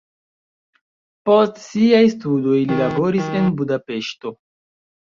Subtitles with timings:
[1.29, 4.39] Post siaj studoj li laboris en Budapeŝto.